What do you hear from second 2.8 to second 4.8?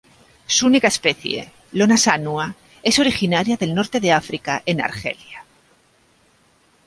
es originaria del Norte de África